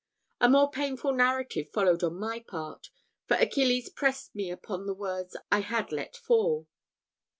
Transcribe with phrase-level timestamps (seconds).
[0.39, 2.89] A more painful narrative followed on my part,
[3.27, 6.67] for Achilles pressed me upon the words I had let fall.